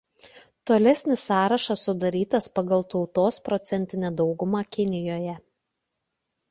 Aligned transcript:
Tolesnis 0.69 1.23
sąrašas 1.27 1.83
sudarytas 1.89 2.49
pagal 2.55 2.81
tautos 2.95 3.39
procentinę 3.49 4.13
daugumą 4.23 4.65
Kinijoje. 4.77 5.35